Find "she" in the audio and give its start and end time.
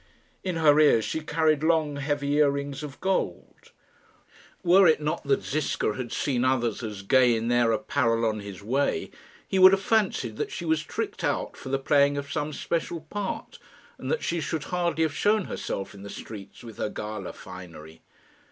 1.05-1.19, 10.51-10.65, 14.23-14.41